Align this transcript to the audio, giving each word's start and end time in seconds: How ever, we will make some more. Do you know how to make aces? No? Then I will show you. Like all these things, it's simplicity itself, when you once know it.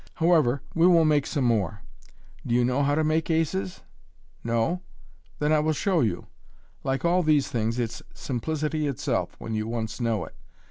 How 0.15 0.33
ever, 0.33 0.63
we 0.73 0.87
will 0.87 1.05
make 1.05 1.27
some 1.27 1.43
more. 1.43 1.81
Do 2.43 2.55
you 2.55 2.65
know 2.65 2.81
how 2.81 2.95
to 2.95 3.03
make 3.03 3.29
aces? 3.29 3.81
No? 4.43 4.81
Then 5.37 5.53
I 5.53 5.59
will 5.59 5.73
show 5.73 6.01
you. 6.01 6.25
Like 6.83 7.05
all 7.05 7.21
these 7.21 7.49
things, 7.49 7.77
it's 7.77 8.01
simplicity 8.11 8.87
itself, 8.87 9.35
when 9.37 9.53
you 9.53 9.67
once 9.67 10.01
know 10.01 10.25
it. 10.25 10.33